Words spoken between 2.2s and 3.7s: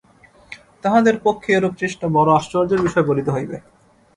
আশ্চর্যের বিষয় বলিতে হইবে।